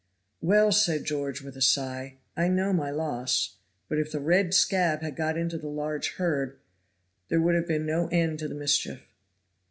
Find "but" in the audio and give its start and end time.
3.87-3.99